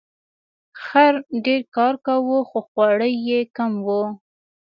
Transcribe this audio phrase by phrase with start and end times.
[0.83, 1.13] خر
[1.45, 4.03] ډیر کار کاوه خو خواړه یې کم وو.